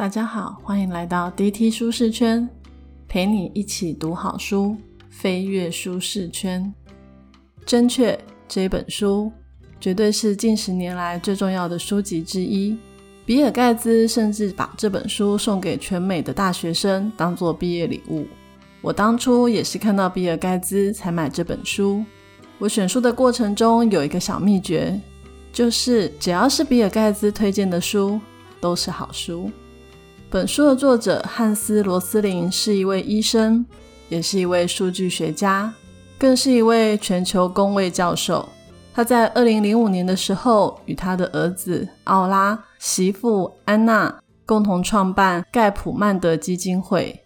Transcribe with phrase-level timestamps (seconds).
[0.00, 2.48] 大家好，欢迎来到 DT 舒适圈，
[3.06, 4.74] 陪你一起读好书，
[5.10, 6.72] 飞跃舒适圈。
[7.66, 8.18] 真确
[8.48, 9.30] 这本书
[9.78, 12.78] 绝对是近十年来最重要的书籍之一。
[13.26, 18.26] 比尔盖茨甚至把这本书送给全美的大学生当做毕业礼物。
[18.80, 22.02] 我当初也是看到比尔盖茨才买这本书。
[22.56, 24.98] 我选书的过程中有一个小秘诀，
[25.52, 28.18] 就是只要是比尔盖茨推荐的书，
[28.62, 29.50] 都是好书。
[30.30, 33.66] 本书的作者汉斯·罗斯林是一位医生，
[34.08, 35.74] 也是一位数据学家，
[36.16, 38.48] 更是一位全球公卫教授。
[38.94, 47.24] 他在二零零五年的时候，与他的儿子奥拉、媳妇安娜共同创办盖普曼德基金会，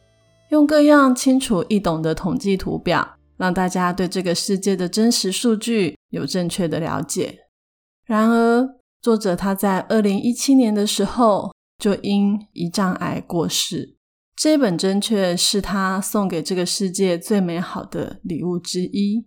[0.48, 7.40] 用各样清楚易懂的统计图表，让大家对这个世界的真实数据有正确的了解。
[8.06, 8.66] 然而，
[9.02, 11.52] 作者他在二零一七年的时候。
[11.84, 13.98] 就因胰脏癌过世。
[14.34, 19.26] 这本真确是他送给这个世界最美好的礼物之一。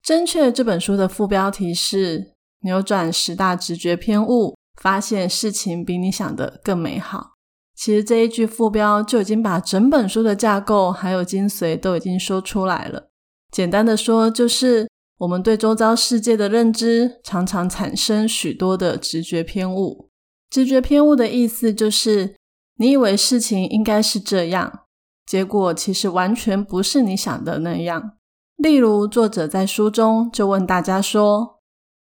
[0.00, 7.32] 真确这本书的副标题是“扭转十大直觉偏误，发现事情比你想的更美好”。
[7.74, 13.10] 其实这一句副标就已经把整本书的架构还有精髓都已经说出来了。
[13.50, 20.09] 简单的说，就是我们对周遭世界的认知常常产生许多的直觉偏误。
[20.50, 22.36] 直觉偏误的意思就是，
[22.76, 24.80] 你以为事情应该是这样，
[25.24, 28.18] 结果其实完全不是你想的那样。
[28.56, 31.60] 例如，作者在书中就问大家说，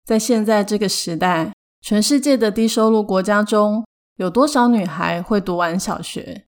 [0.04, 3.84] 在现在这个时代，全世界的低收入国家中
[4.16, 6.44] 有多少女孩会读完小学？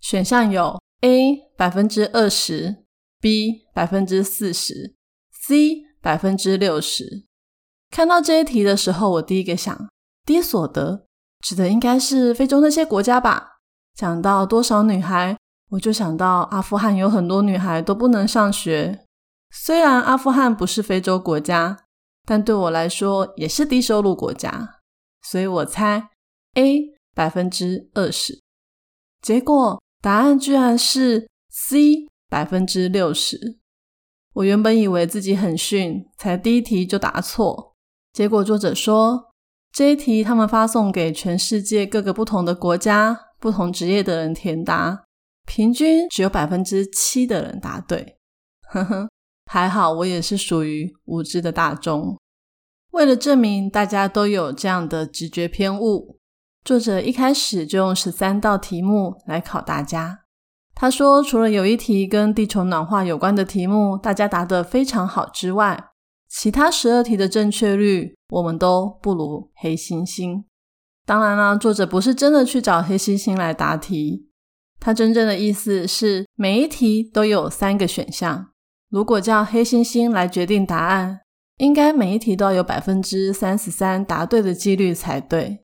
[0.00, 2.84] 选项有 A 百分之二十
[3.20, 4.94] ，B 百分之四十
[5.32, 7.24] ，C 百分之六十。
[7.90, 9.88] 看到这一题的时候，我第一个想，
[10.24, 11.06] 低所得。
[11.42, 13.58] 指的应该是非洲那些国家吧。
[13.94, 15.36] 讲到多少女孩，
[15.70, 19.04] 我就想到阿富汗有很多女孩都不能上学。
[19.50, 21.84] 虽然阿富汗不是非洲国家，
[22.24, 24.76] 但对我来说也是低收入国家，
[25.20, 26.08] 所以我猜
[26.54, 28.40] A 百分之二十。
[29.20, 33.58] 结果答案居然是 C 百分之六十。
[34.34, 37.74] 我原本以为自己很逊，才第一题就答错。
[38.12, 39.31] 结果作者说。
[39.72, 45.04] 这一题，他们发送给全世界各个不同的国家、不同职业的人填答，
[45.46, 48.18] 平均只有百分之七的人答对。
[48.68, 49.08] 呵呵，
[49.50, 52.18] 还好我也是属于无知的大众。
[52.90, 56.18] 为了证明大家都有这样的直觉偏误，
[56.62, 60.18] 作者一开始就用十三道题目来考大家。
[60.74, 65.91] 他说，除了有一题跟地球暖化有关的题目，大家答得非常好之外，
[66.34, 70.44] 其他十二题的正确率，我们都不如黑猩猩。
[71.04, 74.30] 当然啦，作者不是真的去找黑猩猩来答题，
[74.80, 78.48] 他真正的意思是每一题都有三个选项。
[78.88, 81.20] 如果叫黑猩猩来决定答案，
[81.58, 85.62] 应该每一题都要有百分之三十三答对的几率才对。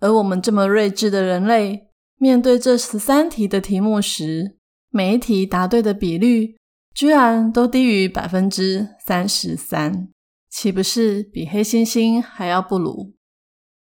[0.00, 1.88] 而我们这么睿智的人类，
[2.18, 4.58] 面对这十三题的题目时，
[4.90, 6.59] 每一题答对的比率。
[6.94, 10.08] 居然都低于百分之三十三，
[10.50, 13.12] 岂不是比黑猩猩还要不如？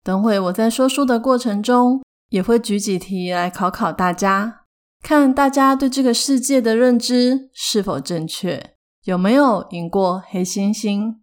[0.03, 4.65] 等会我在说书的过程中，也会举几题来考考大家，
[5.03, 8.75] 看大家对这个世界的认知是否正确，
[9.05, 11.17] 有没有赢过黑猩猩？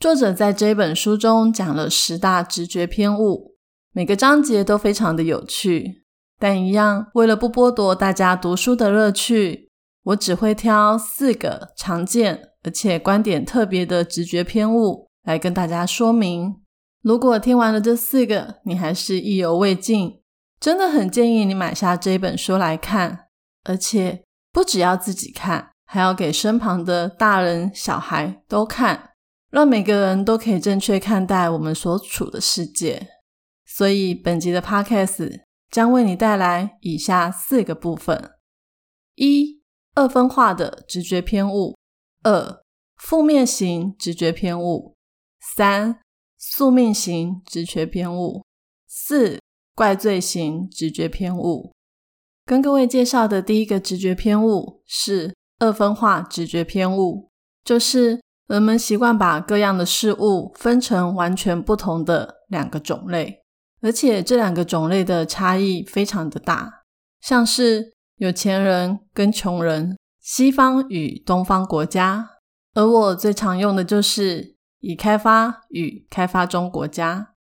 [0.00, 3.54] 作者在这本书中讲了十大直觉偏误，
[3.92, 6.04] 每个章节都非常的有趣，
[6.38, 9.63] 但一样，为了不剥夺大家读书的乐趣。
[10.04, 16.62] 我只会挑四个常见而且观点特别的直觉偏误来跟大家说明。
[17.02, 20.22] 如果听完了这四个，你还是意犹未尽，
[20.58, 23.26] 真的很建议你买下这本书来看，
[23.64, 29.10] 而且不只要自己看，还要给身旁的大人小孩都看，
[29.50, 33.08] 让每个人都可以正确看待我们所处的世界。
[33.66, 35.40] 所以本集的 Podcast
[35.70, 38.32] 将为你带来以下四个部分：
[39.16, 39.63] 一。
[39.96, 41.76] 二分化的直觉偏误，
[42.24, 42.60] 二
[42.96, 44.96] 负面型直觉偏误，
[45.54, 46.00] 三
[46.36, 48.44] 宿命型直觉偏误，
[48.88, 49.38] 四
[49.76, 51.72] 怪罪型直觉偏误。
[52.44, 57.30] 跟各位介绍的第一个直觉偏误是二分化直觉偏误，
[57.64, 63.42] 就是人们习惯把各样的事物分成完全不同的两个种类，
[63.80, 66.82] 而且这两个种类的差异非常的大，
[67.20, 67.94] 像是。
[68.16, 72.30] 有钱人跟穷人，西方与东方国家，
[72.74, 77.32] 而我最常用的就是已开发与开发中国家。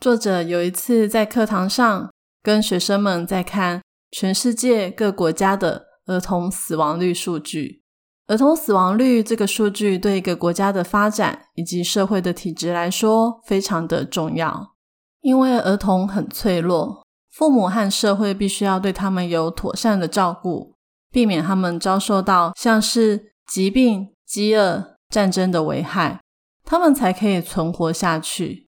[0.00, 2.12] 作者有一次在课堂上
[2.42, 7.82] 跟学生们在看全世界各国家的儿童死亡率数据。
[8.26, 14.74] 儿童死亡率这个数据对一个国家的发展以及社会的体质来说非常的重要，
[15.20, 17.03] 因为儿童很脆弱，
[17.34, 20.74] 父母和社会必须要对他们有妥善的照顾，
[21.10, 26.20] 避免他们遭受到像是疾病、饥饿、战争的危害，
[26.64, 28.68] 他们才可以存活下去。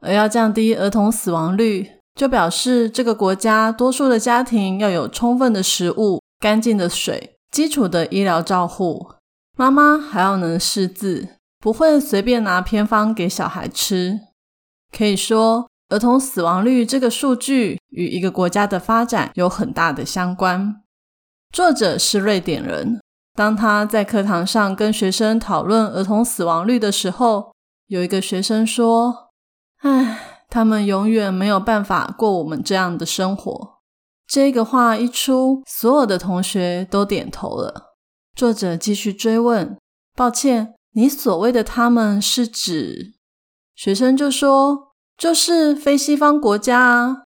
[0.00, 7.34] 而要降低儿童死亡率，就表示这个国家多数的家庭要有充分的食物、干净的水。
[7.52, 9.12] 基础的医疗照护，
[9.56, 14.20] 妈妈还要能识字，不会随便拿偏方给小孩吃。
[14.90, 20.82] 可以说，儿童死亡率这个数据与一个国家的发展有很大的相关。
[21.52, 23.00] 作者是瑞典人，
[23.34, 27.52] 当他在课堂上跟学生讨论儿童死亡率的时候，
[27.86, 29.30] 有一个学生说
[29.82, 33.76] ：“唉，他们永远没有办法过我们这样的生活。”
[34.26, 37.94] 这个话一出，所有的同学都点头了。
[38.34, 39.78] 作者继续追问
[40.16, 43.14] ：“抱歉，你所谓的他们是指？”
[43.76, 44.85] 学生就说
[45.16, 47.22] ：“就是非西方国家啊。”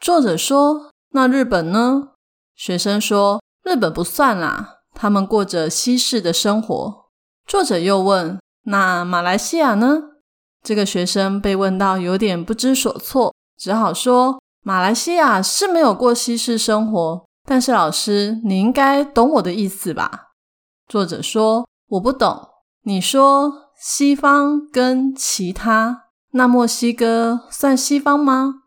[0.00, 2.10] 作者说：“那日本呢？”
[2.56, 7.06] 学生说：“日本不算啦，他们过着西式的生活。”
[7.46, 10.02] 作者又问：“那马来西亚呢？”
[10.62, 14.40] 这个学生被问到有点不知所措，只好说。
[14.64, 20.28] 马来西亚是没有过西式生活，但是老师，你应该懂我的意思吧？
[20.86, 22.48] 作者说我不懂。
[22.84, 26.01] 你说西方跟其他，
[26.32, 28.62] 那墨西哥算西方吗？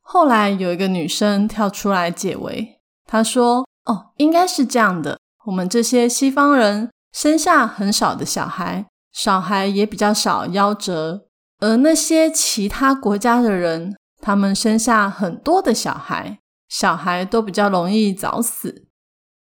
[0.00, 5.18] 后来有一个女生跳出来解围，她说：“哦，应该是这样的。
[5.46, 11.26] 我们这些西方人生下很少的小孩，小孩也比较少夭折，
[11.60, 18.86] 而那些其他国家的人。”他们生下很多的小孩，小孩都比较容易早死。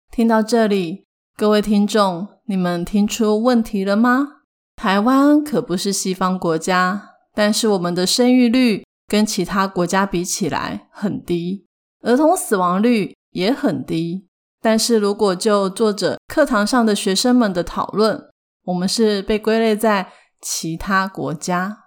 [0.08, 1.04] 听到这里，
[1.36, 4.42] 各位听众，你们听出问题了吗？
[4.76, 7.07] 台湾可不是西方国家，
[7.38, 11.64] 但是我们的生育率跟其他国家比起来很低，
[12.02, 14.26] 儿童死亡率也很低。
[14.60, 18.28] 但是如果就作者课堂上的学生们的讨论，
[18.64, 21.84] 我们是被归类在其他国家。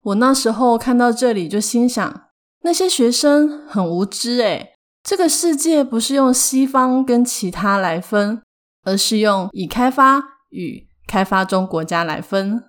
[0.00, 2.28] 我那时候看到这里，就心想，
[2.62, 4.72] 那些学生很无知诶
[5.02, 8.40] 这个世界不是用西方跟其他来分，
[8.84, 12.64] 而是用已开发与开发中国家来分。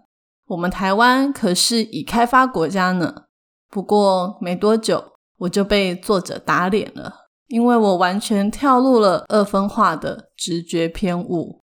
[0.51, 3.23] 我们台湾可是已开发国家呢。
[3.69, 11.61] 不过没多久，我就被作者打脸了，因为我完全跳入了二分化的直觉偏误。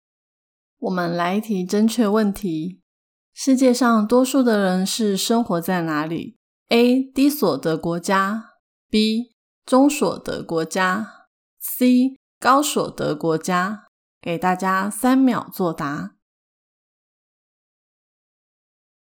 [0.78, 2.80] 我们来一题正确问题。
[3.34, 6.38] 世界上多数的人是生活在哪里
[6.70, 7.02] ？A.
[7.02, 8.52] 低所得国家
[8.88, 9.34] ，B.
[9.66, 11.26] 中所得国家
[11.60, 12.16] ，C.
[12.40, 13.84] 高所得国家。
[14.20, 16.17] 给大家三秒作答。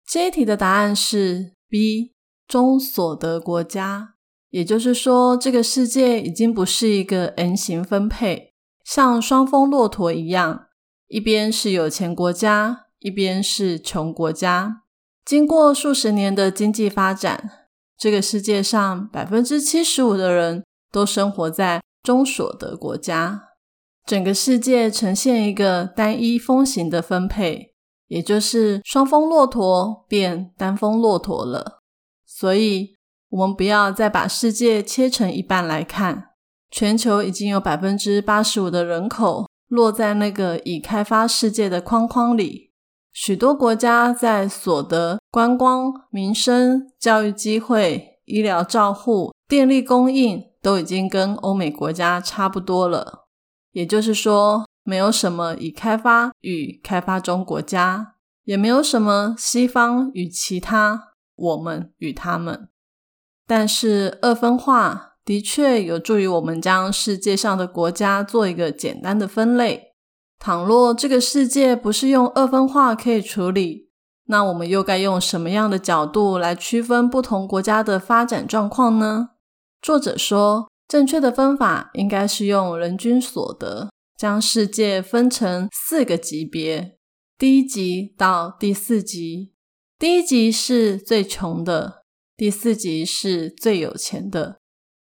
[0.07, 2.13] 这一题的答案是 B.
[2.47, 4.15] 中所得国家。
[4.49, 8.53] 也就是说，这个世界已经不是一个 N 型分配，
[8.85, 10.67] 像双峰骆驼一样，
[11.07, 12.85] 一边是有钱国家。
[12.99, 14.81] 一边是穷国家，
[15.23, 23.49] 经过数十年的经济发展，这个世界上百分之七十五的人都生活在中所得国家，
[24.03, 27.75] 整个世界呈现一个单一风型的分配，
[28.07, 31.81] 也就是双峰骆驼变单峰骆驼了。
[32.25, 32.95] 所以，
[33.29, 36.31] 我们不要再把世界切成一半来看，
[36.69, 42.71] 全球已经有百分之八十五的人口落在那个已开发世界的框框里。
[43.11, 53.25] 许多国家在所得、观光、民生、教育机会、医疗照护、电力供应都已经跟欧美国家差不多了。
[53.71, 58.13] 也就是说，没有什么已开发与开发中国家，
[58.45, 62.69] 也没有什么西方与其他，我们与他们。
[63.45, 69.93] 但是二分化的确有助于我们将世界上的国家做一个简单的分类。
[70.39, 73.89] 倘若这个世界不是用二分化可以处理，
[74.27, 79.31] 那我们又该用什么样的角度来区分不同国家的发展状况呢？
[79.81, 86.97] 作者说，正确的分法应该是用人均所得，将世界分成四个级别，
[87.37, 89.53] 第一级到第四级。
[89.99, 92.03] 第一级是最穷的，
[92.35, 94.57] 第四级是最有钱的。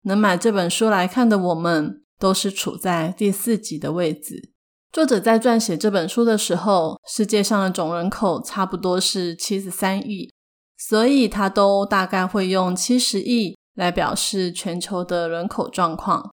[0.04, 4.52] 能买这本书来看的我们，都是处在第四级的位置。
[4.92, 10.34] 作者在撰写这本书的时候，世界上的总人口差不多是七十三亿，
[10.78, 16.32] 所以他都大概会用七十亿来表示全球的人口状况。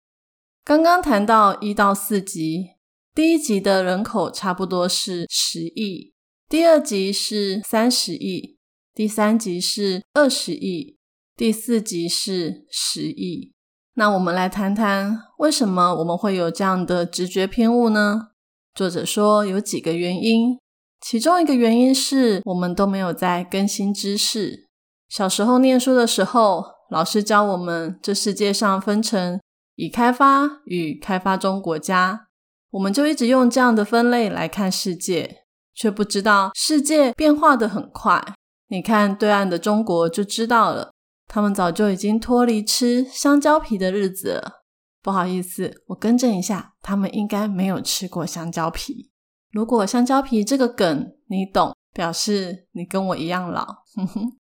[0.63, 2.75] 刚刚谈到一到四级，
[3.15, 6.13] 第一级的人口差不多是十亿，
[6.47, 8.57] 第二级是三十亿，
[8.93, 10.97] 第三级是二十亿，
[11.35, 13.53] 第四级是十亿。
[13.95, 18.29] 那我们来谈谈为什么我们会有这样的直觉偏误呢？
[18.73, 20.57] 作者说有几个原因，
[21.01, 24.67] 其中一个原因是我们都没有在更新知识。
[25.09, 29.39] 小时候念书的时候，老师教我们这世界上分成
[29.79, 32.27] 已开发与开发中国家，
[32.69, 35.43] 我们就一直用这样的分类来看世界，
[35.73, 38.21] 却不知道世界变化的很快。
[38.67, 40.91] 你看对岸的中国就知道了，
[41.29, 44.63] 他们早就已经脱离吃香蕉皮的日子了。
[45.01, 49.09] 不好意思，我更正一下，他们应该没有吃过香蕉皮。
[49.49, 53.65] 如果香蕉皮这个梗你懂，表示你跟我一样老。
[53.95, 54.37] 哼哼。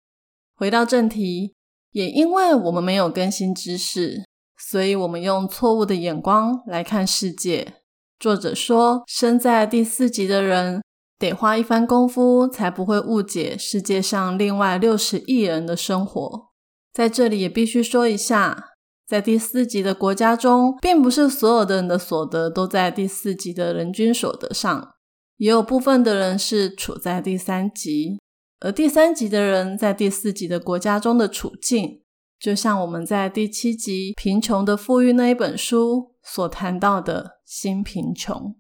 [0.56, 1.54] 回到正题，
[1.92, 4.24] 也因为我们没有更新知识，
[4.68, 7.76] 所以我们用错误的眼光来看世界。
[8.18, 10.82] 作者说，生在第四级的人
[11.20, 16.48] 得花一番功夫，才不会误解世界上另外六十亿人的生活。
[16.92, 18.70] 在这里也必须说一下，
[19.08, 24.94] 在第四级的国家中，并不是所有的人的所得都在第四级的人均所得上，
[25.38, 28.20] 也有部分的人是处在第三级。
[28.62, 32.02] 而第三级的人在第四级的国家中的处境，
[32.46, 38.56] 就像我们在第七集《贫穷的富裕》那一本书所谈到的新贫穷。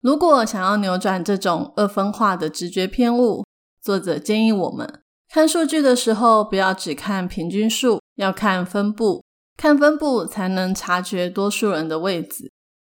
[0.00, 3.44] 如果想要扭转这种二分化的直觉偏误，
[3.82, 9.22] 作者建议我们看数据的时候，不要只看平均数，要看分布，
[9.54, 12.50] 看分布才能察觉多数人的位置。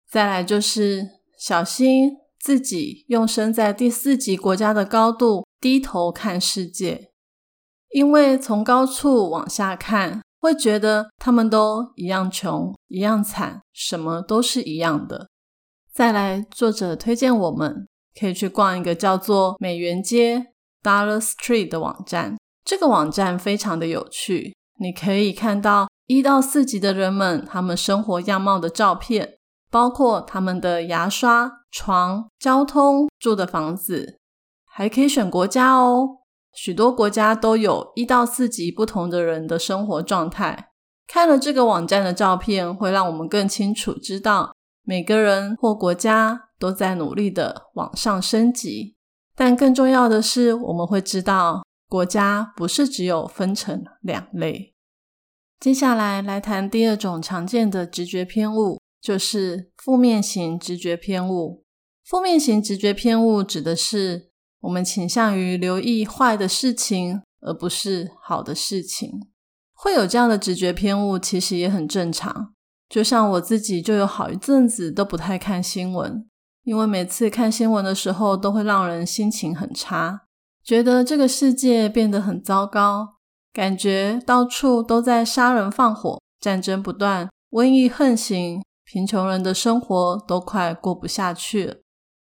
[0.06, 1.08] 再来就是
[1.38, 5.46] 小心自己用身在第四级国家的高度。
[5.58, 7.09] 低头看世界，
[7.90, 15.28] 因为从高处往下看，会觉得他们都一样穷、一样惨，什么都是一样的。
[15.92, 22.36] 再来，作者推荐我们可以去逛一个叫做美元街 （Dollar Street） 的网站。
[22.64, 29.36] 这个网站非常的有趣，你可以看到一到四级的人们他们生活样貌的照片，
[29.70, 34.18] 包括他们的牙刷、床、交通、住的房子。
[34.72, 36.19] 还可以选国家哦，
[36.52, 40.70] 许多国家都有一到四级不同的人的生活状态。
[41.06, 44.54] 看了这个网站的照片，会让我们更清楚知道
[44.84, 48.96] 每个人或国家都在努力的往上升级。
[49.34, 54.74] 但更重要的是，我们会知道国家不是只有分成两类。
[55.58, 61.64] 接下来来谈第二种常见的直觉偏误，就是负面型直觉偏误。
[62.04, 64.29] 负面型直觉偏误指的是。
[64.60, 69.28] 我们倾向于留意坏的事情，而不是好的事情。
[69.72, 72.52] 会有这样的直觉偏误，其实也很正常。
[72.88, 76.28] 就像我自己，就有好一阵子都不太看新闻，
[76.64, 80.22] 因为每次看新闻的时候，都会让人心情很差，
[80.62, 83.16] 觉得这个世界变得很糟糕，
[83.52, 91.76] 感觉到处都在杀人放火，战争不断，瘟疫横行，贫穷人的生活都快过不下去了。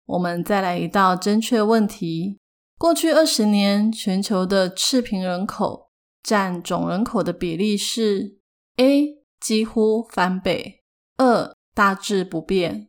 [0.07, 2.39] 我们再来一道正确问题：
[2.79, 5.91] 过去二十年，全球的赤贫人口
[6.23, 8.39] 占总人口的比例是
[8.77, 9.23] ：A.
[9.41, 10.83] 几乎翻倍；
[11.17, 12.89] 二大致不变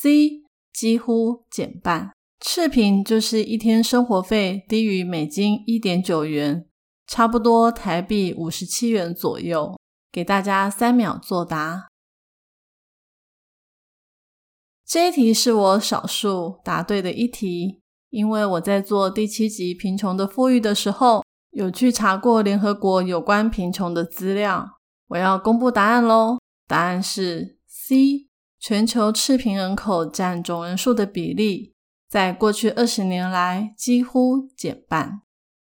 [0.00, 0.44] ；C.
[0.72, 2.12] 几乎减半。
[2.40, 6.66] 赤贫就是一天生活费低于美金一点九元，
[7.06, 9.78] 差不多台币五十七元左右。
[10.12, 11.88] 给大家三秒作答。
[14.94, 24.78] 这一题是我少数答对的一题，因为我在做第七集《贫穷的富裕》的时候，有去查过联合国有关贫穷的资料。
[25.08, 26.38] 我要公布答案喽！
[26.68, 28.28] 答案是 C，
[28.60, 31.74] 全球赤贫人口占总人数的比例，
[32.08, 35.22] 在过去二十年来几乎减半。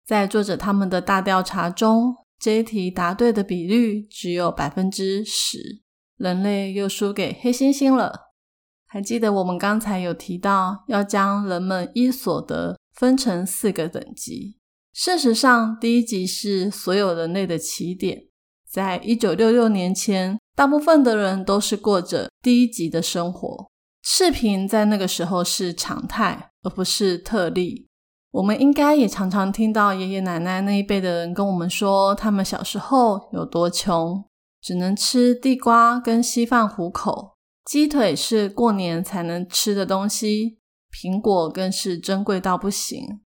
[0.07, 5.83] 在作者他们的大调查中，这一题答对的比率只有百分之十，
[6.17, 8.30] 人类又输给黑猩猩了。
[8.93, 14.57] 还记得我们刚才有提到，要将人们依所得分成四个等级。
[14.93, 18.25] 事实上，第一级是所有人类的起点。
[18.69, 23.71] 在一九六六年前，大部分的人都是过着第一级的生活。
[24.03, 27.87] 赤贫在那个时候是常态，而不是特例。
[28.33, 34.25] 我们应该也常常听到爷爷奶奶那一辈的人跟我们说，他们小时候有多穷，
[34.61, 37.37] 只能吃地瓜跟稀饭糊口。
[37.71, 40.59] 鸡腿是过年才能吃的东西，
[40.91, 43.21] 苹果更是珍贵到不行。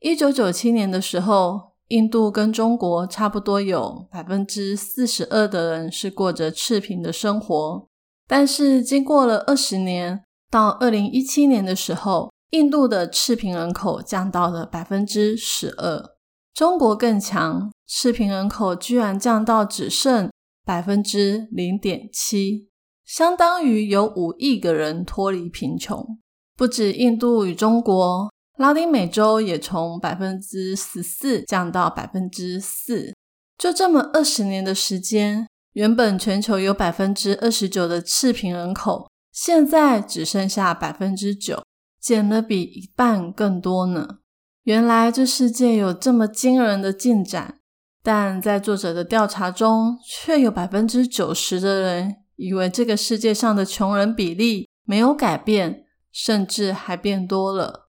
[0.00, 7.86] 一九九七年的时候，印度跟中国差不多有百分之四十二的人是过着赤贫的生活。
[8.26, 16.16] 但是经过了二十年，到二零一七年的时候，印度的赤贫人口降到了百分之十二。
[16.52, 20.28] 中国更强，赤贫人口居然降到只剩
[20.64, 22.68] 百分之零点七，
[23.06, 26.18] 相当于有五亿个人脱离贫穷。
[26.56, 33.14] 不止印度与中国，拉丁美洲也从百分之十四降到百分之四。
[33.56, 41.62] 就这么二十年的时间，原本全球有百分之二十九的赤贫人口，现在只剩下百分之九，
[42.00, 44.18] 减了比一半更多呢。
[44.64, 47.60] 原来这世界有这么惊人的进展，
[48.02, 57.88] 但在作者的调查中，却有百分之九十的人以为这个世界上的穷人比例没有改变，甚至还变多了。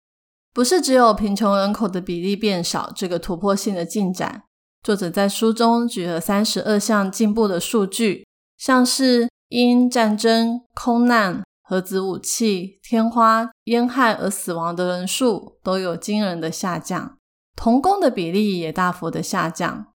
[0.53, 4.45] 不是只有贫穷人口的比例变少这个突破性的进展，
[4.83, 8.27] 作者在书中举了三十二项进步的数据，
[8.57, 11.43] 像是因战争、空难。
[11.69, 17.19] 核子武器、天花、烟害而死亡的人数都有惊人的下降，
[17.57, 19.89] 童工的比例也大幅的下降，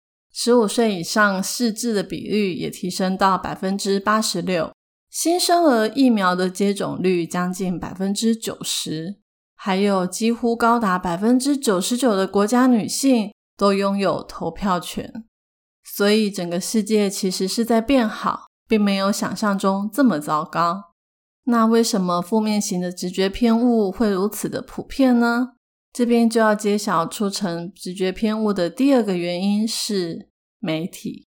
[0.41, 4.73] 十五岁以上试制的比率也提升到百分之八十六，
[5.11, 9.17] 新生儿疫苗的接种率将近百分之九十，
[9.57, 15.25] 还有几乎高达百分之九十九的国家女性都拥有投票权，
[15.83, 20.93] 所以整个世界其实是在变好，并没有想象中这么糟糕。
[21.47, 25.55] 那为什么负面型的直觉偏误会如此的普遍呢？
[25.93, 30.29] 这边就要揭晓促成直觉偏误的第二个原因是
[30.59, 31.27] 媒体。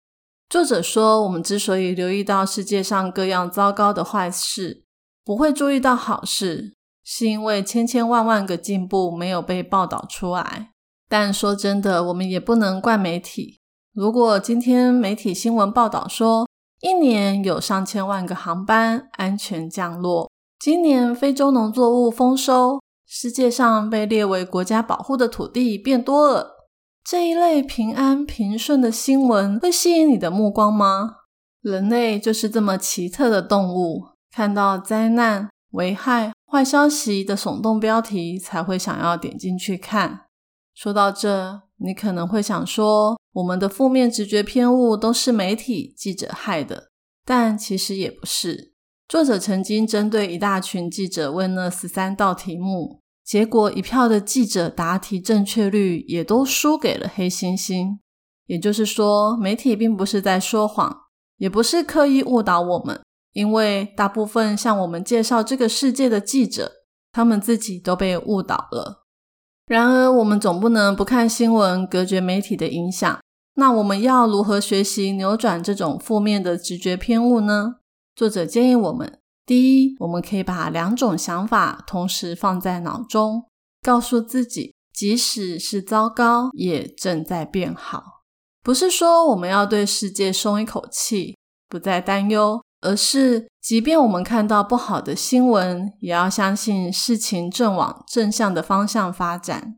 [0.50, 4.84] 作者说，我们之所以留意到世界上各样糟糕的坏事，
[5.24, 10.72] 不会注意到好事，是因为千千万万个进步没有被报道出来。
[11.10, 13.60] 但说真的，我们也不能怪媒体。
[13.94, 16.48] 如果今天媒体新闻报道说，
[16.82, 20.30] 一年有上千万个航班安全降落。
[20.60, 22.80] 今年非洲农作物丰收，
[23.18, 26.68] 世界上被列为国家保护的土地变多了。
[27.02, 31.16] 这一类平安平顺的新闻会吸引你的目光吗？
[31.62, 40.26] 人类就是这么奇特的动物，看到灾难、危害、坏消息的耸动标题，才会想要点进去看。
[40.74, 43.16] 说到这，你可能会想说。
[43.32, 46.90] 我们的负面直觉偏误都是媒体记者害的，
[47.26, 48.74] 但其实也不是。
[49.08, 57.98] 作者曾经针对一大群记者问了十三道题目，结果一票的记者答题正确率也都输给了黑猩猩。
[58.46, 60.96] 也就是说，媒体并不是在说谎，
[61.38, 63.02] 也不是刻意误导我们，
[63.34, 66.72] 因为大部分向我们介绍这个世界的记者，
[67.12, 69.06] 他们自己都被误导了。
[69.66, 73.20] 然而，我们总不能不看新闻，隔绝媒体的影响。
[73.56, 77.78] 那我们要如何学习扭转这种负面的直觉偏误呢？
[78.16, 83.46] 作者建议我们：第一，我们可以把两种想法同时放在脑中，
[83.84, 88.24] 告诉自己，即使是糟糕，也正在变好。
[88.64, 91.38] 不是说我们要对世界松一口气，
[91.70, 99.78] 不再担忧，而是即便我们看到不好的新闻，也要相信事情正往正向的方向发展。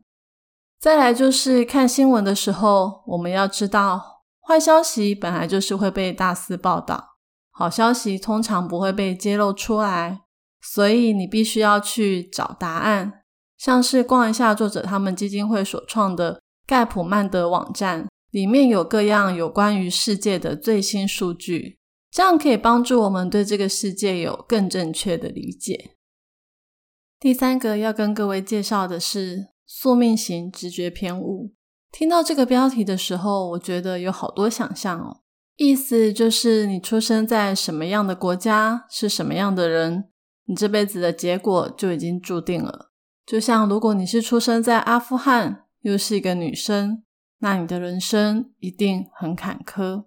[0.80, 7.17] 再来就是看新闻的时候，我们要知道，坏消息本来就是会被大肆报道，
[7.58, 10.20] 好消息通常不会被揭露出来，
[10.60, 13.22] 所以你必须要去找答案。
[13.56, 21.78] 像是逛一下作者他们基金会所创的盖普曼德网站，里面有各样有关于世界的最新数据，
[22.12, 25.96] 这样可以帮助我们对这个世界有更正确的理解。
[27.18, 29.48] 第三个要跟各位介绍的是。
[29.70, 31.52] 宿命型直觉偏误。
[31.92, 35.20] 听到这个标题的时候，我觉得有好多想象哦。
[35.58, 40.08] 意思就是你出生在什么样的国家，是什么样的人，
[40.46, 42.92] 你这辈子的结果就已经注定了。
[43.26, 47.02] 就像如果你是出生在阿富汗，又是一个女生，
[47.40, 50.04] 那你的人生一定很坎坷。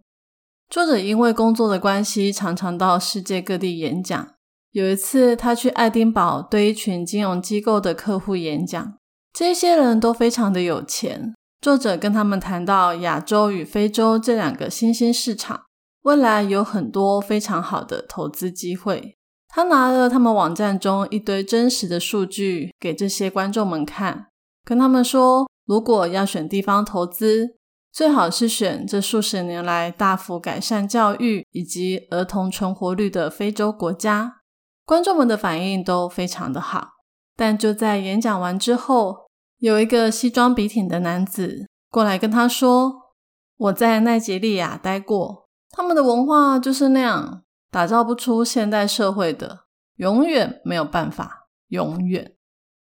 [0.69, 4.33] 作者因为工作的关系，常常到世界各地演讲。
[4.71, 8.97] 有一次，他去爱丁堡对一群金融机构的客户演讲。
[9.33, 11.33] 这些人都非常的有钱。
[11.61, 15.65] 作者跟他们谈到亚洲与非洲这两个新兴市场，
[16.01, 19.15] 未来有很多非常好的投资机会。
[19.47, 24.29] 他拿了他们网站中一堆真实的数据给这些观众们看，
[24.65, 27.55] 跟他们说，如果要选地方投资，
[27.93, 34.37] 最好是选这数十年来大幅改善教育以及儿童存活率的非洲国家。
[34.83, 36.93] 观众们的反应都非常的好。
[37.35, 39.27] 但就在演讲完之后，
[39.61, 43.13] 有一个西装笔挺的男子过来跟他说
[43.57, 49.65] ：“我在奈及利亚待过，他们的文化就是那样，打造不出现代社会的，
[49.97, 52.33] 永远没有办法，永远。”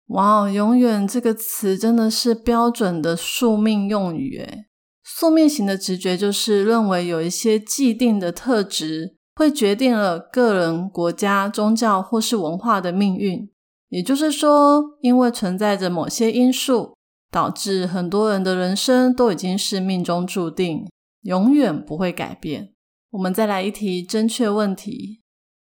[0.08, 4.66] 哇哦，永远这个词真的是标准的宿命用语诶。
[5.04, 13.48] 宿命型的直觉就是认为有一些既定的特质会决定了个人、国家、宗教或是文化的命运。
[13.88, 16.94] 也就是说，因为存在着某些因素，
[17.30, 20.88] 导致很多人的人生都已经是命中注定，
[21.22, 22.72] 永远不会改变。
[23.10, 25.20] 我们再来一题正确问题：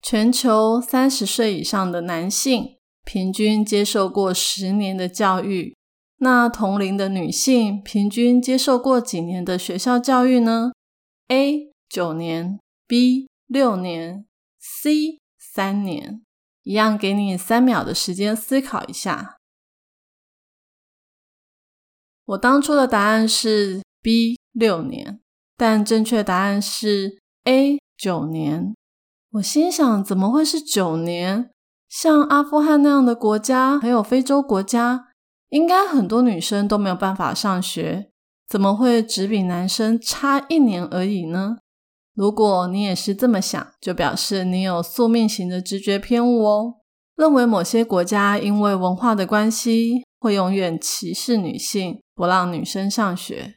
[0.02, 5.76] 全球三十岁以上的男性平均接受过十年的教育，
[6.18, 10.72] 那同龄的女性平均接受过几年的学校教育呢
[11.30, 14.26] ？A 九年，B 六年
[14.60, 16.22] ，C 三年。
[16.64, 19.38] 一样给你三秒的时间思考一下。
[22.26, 25.20] 我当初的答案是 B 六年，
[25.58, 28.74] 但正确答案是 A 九年。
[29.32, 31.50] 我心想，怎么会是九年？
[31.90, 35.10] 像阿富汗那样的国家，还有非洲国家，
[35.50, 38.12] 应该很多女生都没有办法上学，
[38.48, 41.58] 怎么会只比男生差一年而已呢？
[42.14, 46.76] 如果你也是这么想，就表示你有宿命型的直觉偏误哦。
[47.16, 53.56] 认为某些国家因为文化的关系，会永远歧视女性，不让女生上学。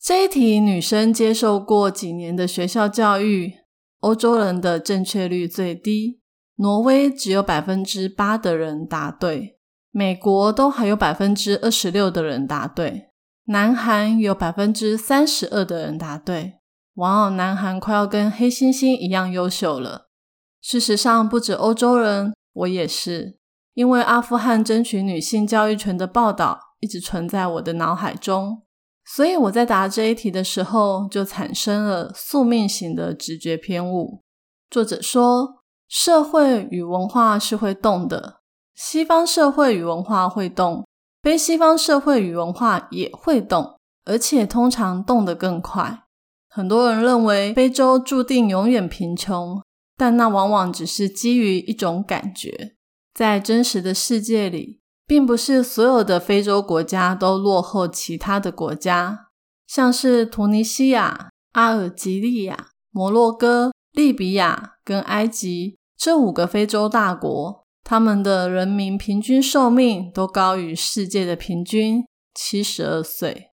[0.00, 3.54] 这一题，女生接受过几年的学校教育？
[4.00, 6.20] 欧洲人的正确率最低，
[6.58, 9.58] 挪威只有百分之八的人答对，
[9.90, 13.08] 美国都还有百分之二十六的人答对，
[13.46, 16.57] 南韩有百分之三十二的人答对。
[16.98, 20.08] 哇哦，南韩快要跟黑猩猩一样优秀了。
[20.60, 23.38] 事实上，不止欧洲人，我也是。
[23.74, 28.62] 因为阿富汗争取女性教育权的报道一直存在我的脑海中，
[29.04, 34.24] 所以我在答这一题的时候就产生了宿命型的直觉偏误。
[34.68, 38.40] 作者说，社会与文化是会动的，
[38.74, 40.84] 西方社会与文化会动，
[41.22, 46.02] 非西方社会与文化也会动，而且通常动得更快。
[46.58, 49.62] 很多人认为非洲注定永远贫穷，
[49.96, 52.74] 但那往往只是基于一种感觉。
[53.14, 59.28] 在真实的世界里，并不是所有的非洲国家都落后其他的国家。
[59.68, 73.52] 像是突尼西亚、阿尔及利亚、摩洛哥、利比亚跟埃及这五个非洲大国，他们的人民平均寿命都高于世界的平均七十二岁。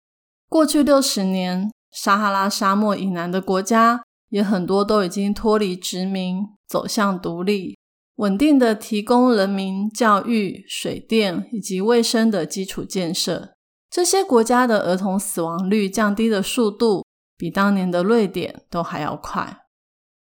[0.51, 1.71] 过去六十年。
[1.93, 7.77] 撒哈拉沙漠以南的国家也很多都已经脱离殖民，走向独立，
[8.17, 13.55] 稳定的提供人民教育、水电以及卫生的基础建设。
[13.91, 17.05] 这些国家的儿童死亡率降低的速度，
[17.37, 19.63] 比当年的瑞典都还要快。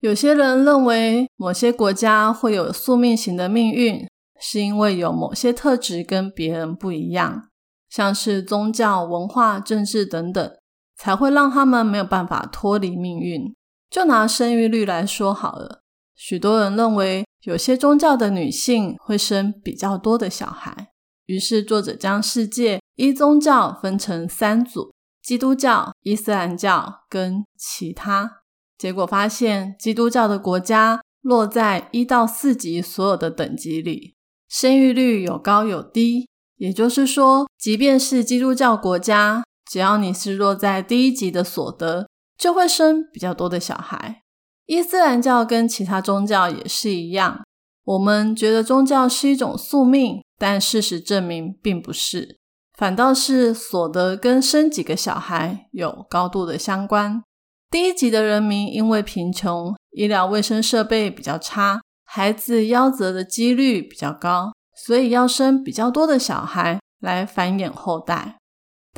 [0.00, 4.08] 有些人认为，某些国家会有宿命型的命运，
[4.40, 7.48] 是因为有某些特质跟别人不一样，
[7.90, 10.50] 像是宗教、文化、政治等等。
[10.98, 13.54] 才会让他们没有办法脱离命运。
[13.88, 15.80] 就拿生育率来说好了，
[16.14, 20.88] 许多人认为有些宗教的女性会生比较多的小孩，
[21.24, 28.42] 于是作者将世界一宗教分成三组：基督教、伊斯兰教跟其他。
[28.76, 34.14] 结果发现，基督教的国家落在一到四级所有的等级里，
[34.48, 36.28] 生育率有高有低。
[36.56, 39.44] 也就是说，即便是基督教国家。
[39.70, 44.22] 只要你是落在第一级的所得，就会生比较多的小孩。
[44.66, 47.42] 伊斯兰教跟其他宗教也是一样。
[47.84, 52.38] 我们觉得宗教是一种宿命，但事实证明并不是，
[52.76, 57.22] 反倒是所得跟生几个小孩有高度的相关。
[57.70, 64.52] 第一级的人民因为贫穷，医疗卫生设备比较差，孩子夭折的几率比较高，
[64.86, 68.37] 所以要生比较多的小孩来繁衍后代。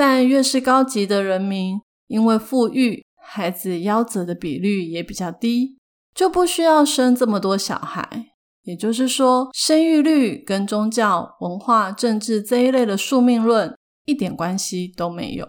[0.00, 5.76] 但越是高级的人民，因为富裕，孩子夭折的比率也比较低，
[6.14, 8.28] 就不需要生这么多小孩。
[8.62, 15.46] 也就是说，生育率跟宗教、文化、政治这一类的宿命论一点关系都没有。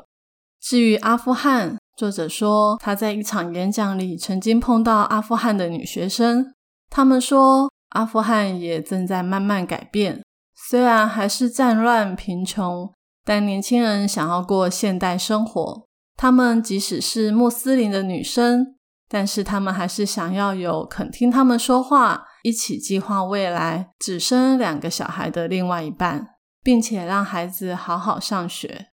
[0.59, 6.53] 至于阿富汗，作者说他在一场演讲里曾经碰到阿富汗的女学生，
[6.89, 10.21] 他们说阿富汗也正在慢慢改变，
[10.53, 12.91] 虽然还是战乱、贫穷。
[13.23, 18.75] 但年轻人想要过现代生活，他们即使是穆斯林的女生，
[19.07, 28.87] 但是他们还是想要有肯听他们说话、一起计划未来、只生两个小孩的另外一半，并且让孩子好好上学。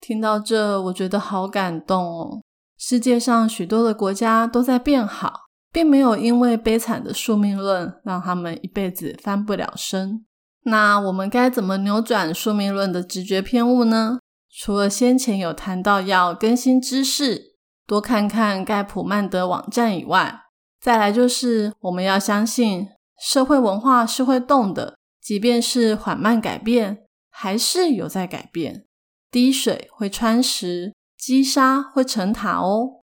[0.00, 2.42] 听到这，我觉得好感动哦。
[2.78, 10.25] 世界上许多的国家都在变好，并没有因为悲惨的宿命论让他们一辈子翻不了身。
[10.68, 14.18] 那我们该怎么扭转宿命论的直觉偏误呢？
[14.50, 17.54] 除了先前有谈到要更新知识，
[17.86, 20.40] 多看看盖普曼德网站以外，
[20.80, 22.88] 再来就是我们要相信
[23.20, 28.86] 社会文化是会动的，即便是缓慢改变，还是有在改变。
[29.30, 33.04] 滴水会穿石，积沙会成塔哦。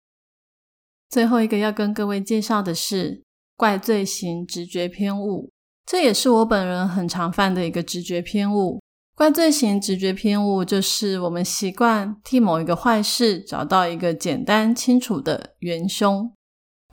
[1.11, 3.23] 最后一个要跟各位介绍的是
[3.55, 5.51] 怪罪型直觉偏误。
[5.91, 8.81] 这也是我本人很常犯的一个直觉偏误。
[9.17, 16.31] 怪罪型直觉偏误就是我们习惯替某一个坏事找到一个简单清楚的元凶。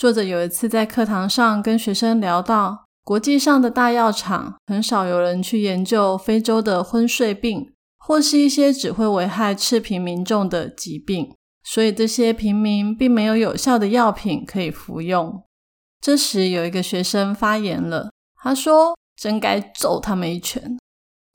[0.01, 15.43] 作者有一次在课堂上跟学生聊到，国际上的大药厂很少有人去研究非洲的昏睡病，或是一些只会危害赤贫民众的疾病，所以这些平民并没有有效的药品可以服用。
[16.01, 18.09] 这时有一个学生发言了。
[18.47, 20.79] 他说：“真该揍他们一拳。”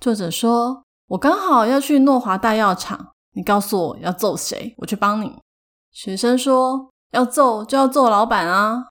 [0.00, 5.38] 作者说：“我刚好要去诺华大药厂，你告诉我要揍谁，我去帮你。”
[5.92, 8.86] 学生说：“要揍就要揍老板啊。”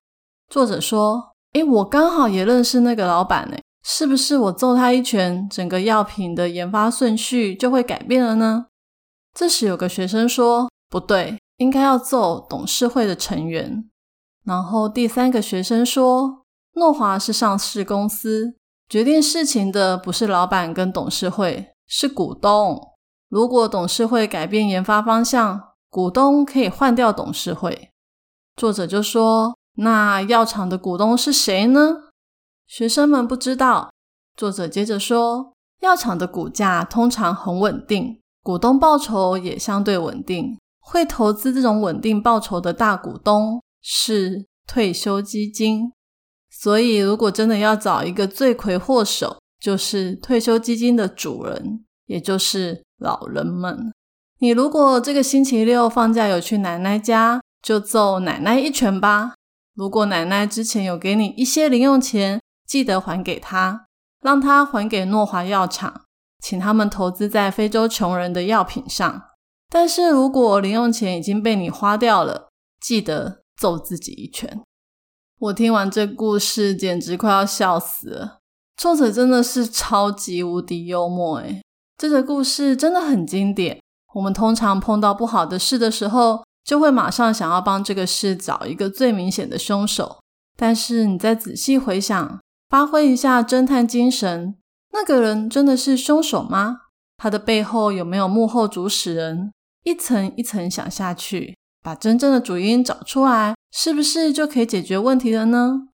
[0.54, 8.68] 作者说：“诶，我刚好也认识那个老板呢，是不是我揍他一拳，整个药品的研发顺序就会改变了呢？”
[9.34, 13.90] 这时有个学生说：“不对，应该要揍董事会的成员。”
[14.46, 16.41] 然后第三个学生说。
[16.74, 18.56] 诺华是上市公司，
[18.88, 22.80] 决定事情的不是老板跟董事会，是股东。
[23.30, 27.90] 如果董事会改变研发方向，股东可以换掉董事会。
[28.56, 31.96] 作者就说：“那药厂的股东是谁呢？”
[32.68, 33.92] 学生们不知道。
[34.38, 40.58] 作者接着说：“药厂的股价通常很稳定，股东报酬也相对稳定。
[40.80, 45.92] 会投资这种稳定报酬的大股东是退休基金。”
[46.62, 53.92] 所以，如果真的要找一个罪魁祸首，就是退休基金的主人，也就是老人们。
[54.38, 59.34] 你如果这个星期六放假有去奶奶家，就揍奶奶一拳吧。
[59.74, 63.88] 如果奶奶之前有给你一些零用钱，记得还给她，
[64.22, 66.06] 让她还给诺华药厂，
[66.44, 69.24] 请他们投资在非洲穷人的药品上。
[69.68, 74.62] 但是如果零用钱已经被你花掉了，记得揍自己一拳。
[75.42, 78.38] 我听完这故事，简直快要笑死了。
[78.78, 81.64] 作者真的是超级无敌幽默诶
[81.98, 83.80] 这个故事真的很经典。
[84.14, 90.20] 我们通常碰到不好的事的时候，就会马上想要帮这个事找一个最明显的凶手。
[90.56, 94.56] 但是你再仔细回想，发挥一下侦探精神，
[94.94, 96.82] 那个人真的是凶手吗？
[97.18, 99.52] 他的背后有没有幕后主使人？
[99.84, 103.56] 一层一层想下去，把真正的主因找出来。
[103.72, 105.88] 是不是就可以解决问题了呢？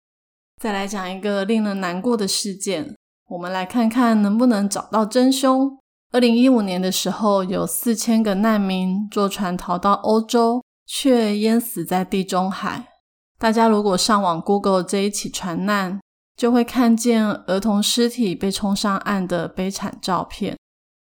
[0.62, 2.96] 再来讲一个令人难过的事件，
[3.30, 5.78] 我们来看看能不能找到真凶。
[6.12, 12.88] 二零一五年的时候，有四千个难民坐船逃到欧洲，却淹死在地中海。
[13.38, 16.00] 大家如果上网 Google 这一起船难，
[16.36, 20.58] 就会看见儿童尸体被冲上岸的悲惨照片。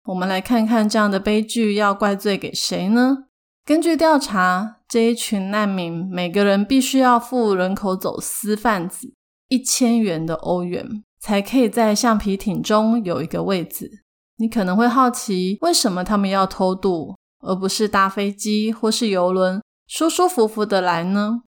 [0.05, 3.25] 我们来看看这样的悲剧要怪罪给谁呢？
[3.65, 9.15] 根据调查，这一群难民每个人必须要付人口走私贩子
[9.49, 14.03] 一千元的欧元，才可以在橡皮艇中有一个位置。
[14.39, 17.15] 你可能会好奇，为什么他们要偷渡，
[17.47, 21.43] 而不是搭飞机或是游轮，舒舒服服的来呢？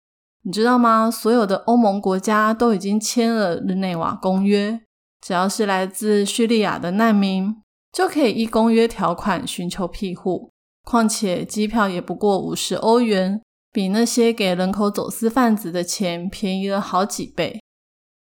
[0.42, 1.10] 你知道吗？
[1.10, 4.82] 所有的欧盟国家都已经签了日内瓦公约，
[5.22, 7.56] 只要是来自叙利亚的难民，
[7.90, 10.51] 就可以依公约条款寻求庇护。
[10.84, 13.40] 况且机票也不过五十欧元，
[13.72, 17.62] 比那些给人口走私贩子的钱便宜了好几倍。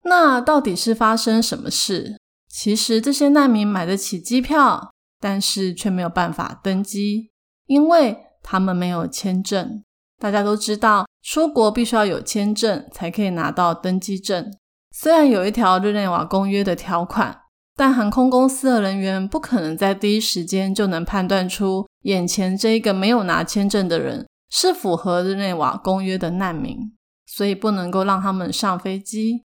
[0.04, 2.18] 那到底是发生什么事？
[2.48, 7.30] 其实这些难民买得起机票，但是却没有办法登机，
[7.66, 9.82] 因为他们没有签证。
[10.18, 14.52] 大家都知道，出国必须要有签证才可以拿到登机证。
[14.90, 17.42] 虽然有一条日内瓦公约的条款。
[17.78, 26.76] 但航空公司的人员不可能在第一时间就能判断出眼前这一个没有拿签证的人是符合日内瓦公约的难民，
[27.24, 29.44] 所以不能够让他们上飞机。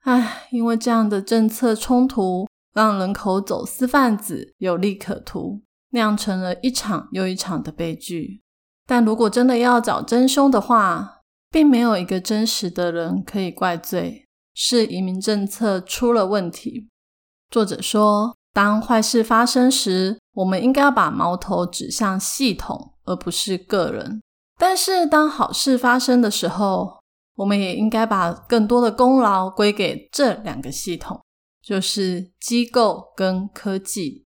[0.00, 8.42] 唉，因为这样的政策冲突，让人口走私贩子有利可图，酿成了一场又一场的悲剧。
[8.84, 16.88] 但如果真的要找真凶的话，并没有一个真实的人可以怪罪，是移民政策出了问题。
[17.50, 24.22] 作者说，当坏事发生时，我们应该要把矛头指向系统，而不是个人。
[24.56, 27.00] 但是，当好事发生的时候，
[27.34, 31.20] 我们也应该把更多的功劳归给这两个系统，
[31.60, 34.26] 就是机构跟科技。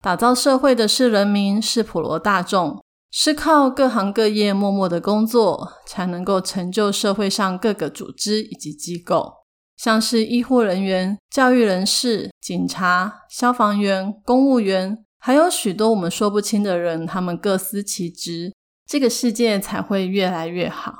[0.00, 9.32] 打造社会的是人民，是普罗大众，是靠各行各业默默的工作，才能够成就社会上各个组织以及机构，
[9.82, 18.52] 像是医护人员、教育人士、警察、消防员、公务员，还有许多我们说不清的人，他们各司其职。
[18.86, 20.94] 这个世界才会越来越好，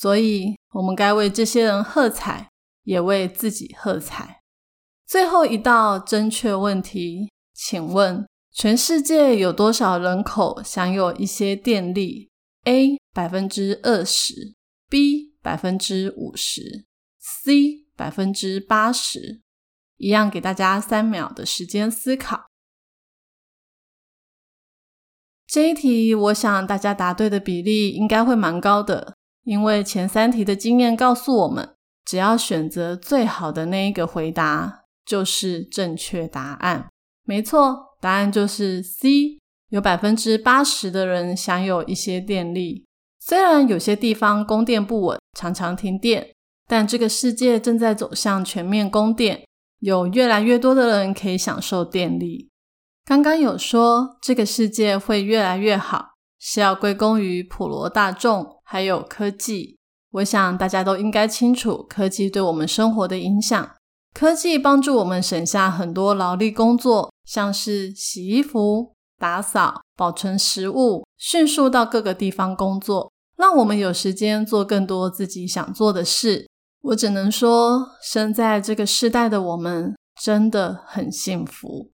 [0.00, 2.48] 所以我们该为这些人喝彩，
[2.84, 4.40] 也为自己喝彩。
[5.06, 12.30] 最后一道正确问题，请问全世界有多少人口享有一些电力
[12.64, 14.54] ？A 百分之二十
[14.88, 16.86] ，B 百分之五十
[17.20, 19.40] ，C 百分之八十。
[19.96, 22.46] 一样给大家三秒的时间思考。
[25.46, 36.88] 这一题，我想大家答对的比例应该会蛮高的，因为前三题的经验告诉我们，只要选择最好的那一个回答，就是正确答案。
[37.22, 39.38] 没错，答案就是 C。
[39.68, 42.84] 有百分之八十的人享有一些电力，
[43.20, 46.33] 虽然有些地方供电不稳，常常停电，
[46.66, 49.44] 但这个世界正在走向全面供电，
[49.80, 52.48] 有越来越多的人可以享受电力。
[53.04, 59.76] 刚刚有说这个世界会越来越好，是要归功于普罗大众还有科技。
[60.12, 63.70] 我想大家都应该清楚科技对我们生活的影响。
[64.14, 76.48] 科技帮助我们省下很多劳力工作，像是洗衣服、打扫、保存食物，迅速到各个地方工作，让我们有时间做更多自己想做的事。
[76.84, 81.90] 我只能说，生在这个时代的我们真的很幸福。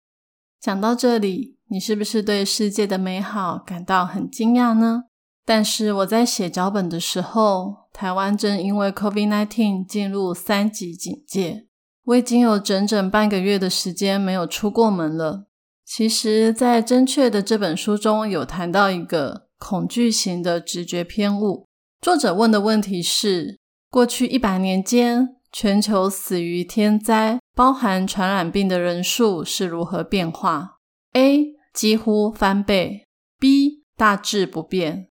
[0.61, 5.05] 讲到这里，你是不是对世界的美好感到很惊讶呢？
[5.45, 11.67] 但是我在写脚本的时候，台湾正因为 COVID-19 进入三级警戒，
[12.05, 15.47] 我已经有整整半个月的时间没有出过门了。
[15.85, 21.67] 其实，在《正确的》这本书中有谈到一个恐惧型的直觉偏误。
[22.01, 23.59] 作者问的问题是：
[23.97, 27.39] 过去一百年间，全球死于天灾。
[27.55, 30.77] 包含传染病的人数是如何变化
[31.15, 33.07] ？A 几乎翻倍
[33.41, 35.09] ，B 大致不变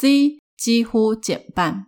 [0.00, 1.86] ，C 几乎减半。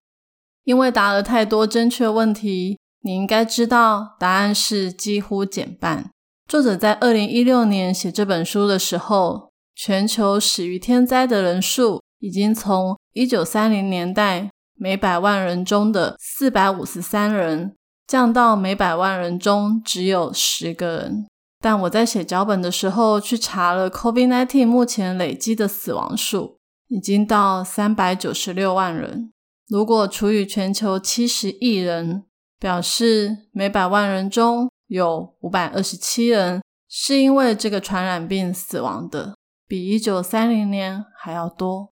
[0.63, 6.09] 因为答了太多正确问题，你应该知道答案是几乎减半。
[6.47, 17.75] 作者在二零一六年写这本书的时候，全球死于天灾的人数已经从一九三零年代每百万人中的四百五十三人。
[18.07, 21.27] 降到每百万人中只有十个人，
[21.61, 29.31] 但我在写脚本的时候去查了 COVID-19 目前累积的死亡数，已经到三百九十六万人。
[29.69, 32.25] 如果除以全球七十亿人，
[32.59, 39.37] 表示每百万人中有五百二十七人是因为这个传染病死亡的，
[39.67, 41.93] 比一九三零年还要多。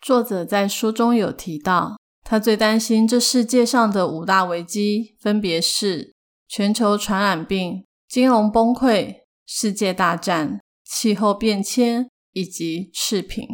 [0.00, 1.98] 作者在书中有提到。
[2.24, 6.14] 他最担心这世界上的五大危机，分别是
[6.48, 13.46] 全球传染病、金融崩溃、世界大战、气候变迁以及赤贫。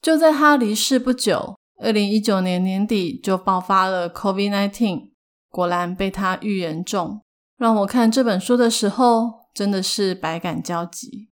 [0.00, 5.10] 就在他离世不久，二零一九年年底就爆发了 COVID-19，
[5.50, 7.22] 果然被他预言中。
[7.56, 11.30] 让我看这本书的时候，真的是百感交集。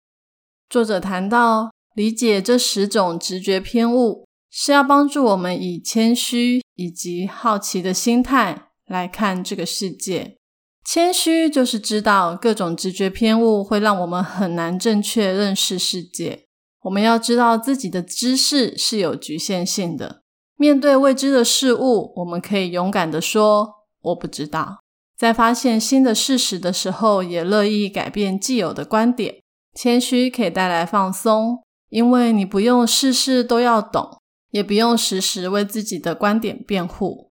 [0.69, 4.26] 作者谈到理解这十种直觉偏误。
[4.49, 10.37] 是要帮助我们以谦虚以及好奇的心态来看这个世界。
[10.85, 16.45] 谦虚就是知道各种直觉偏误会让我们很难正确认识世界。
[16.83, 20.21] 我们要知道自己的知识是有局限性的。
[20.55, 23.69] 面对未知的事物，我们可以勇敢的说
[24.01, 24.79] “我不知道”。
[25.17, 29.35] 在发现新的事实的时候，也乐意改变既有的观点。
[29.75, 34.17] 谦虚可以带来放松，因为你不用事事都要懂。
[34.57, 37.29] 也不用时时为自己的观点辩护。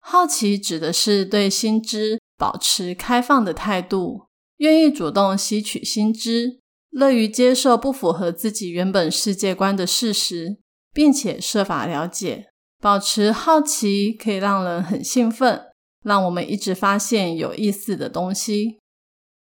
[0.00, 6.60] 好奇指的是对新知保持开放的态度，愿意主动吸取新知，
[6.90, 10.56] 乐于接受不符合自己原本世界观的事实，
[10.94, 12.46] 并且设法了解。
[12.80, 15.60] 保持好奇可以让人很兴奋，
[16.02, 18.78] 让我们一直发现有意思的东西。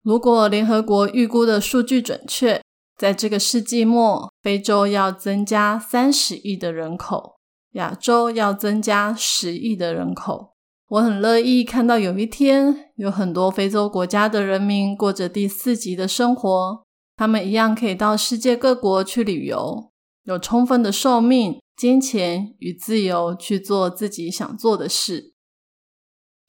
[0.01, 2.61] 如果联合国预估的数据准确。
[2.97, 7.37] 在这个世纪末，非洲要增加三十亿的人口，
[7.73, 10.55] 亚洲要增加十亿的人口。
[10.87, 16.83] 我很乐意看到有一天，有很多非洲国家的人民过着第四级的生活，
[17.15, 19.91] 他们一样可以到世界各国去旅游，
[20.23, 25.33] 有充分的寿命、金钱与自由去做自己想做的事。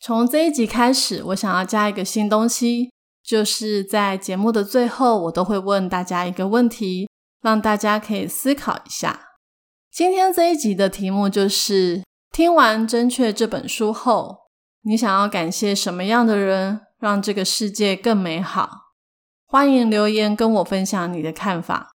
[0.01, 2.91] 从这一集开始，我想要加一个新东西，
[3.25, 7.09] 就是在节目的最后，我都会问大家一个问题，
[7.43, 9.21] 让大家可以思考一下。
[9.91, 14.39] 今天这一集的题目就是：听完《真确》这本书后，
[14.83, 18.95] 你想要感谢什么样的人，让这个世界更美好？
[19.47, 21.91] 欢迎留言跟我分享你的看法。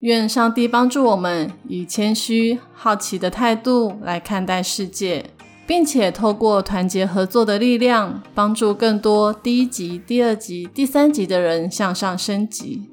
[0.00, 5.30] 愿上帝帮助我们以谦虚、好奇的态度来看待世界。
[5.66, 12.88] 并且透过团结合作的力量，帮助更多第一级、第二级、第三级的人向上升级。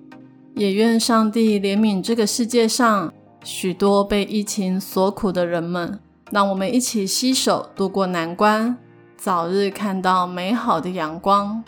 [0.56, 3.12] 也愿上帝怜悯这个世界上
[3.44, 6.00] 许多被疫情所苦的人们，
[6.32, 8.78] 让我们一起携手度过难关，
[9.18, 11.64] 早日看到美好的阳光。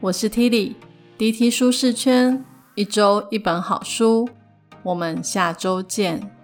[0.00, 4.28] 我是 Tilly，DT 舒适圈，一周一本好书，
[4.82, 6.37] 我们下周见。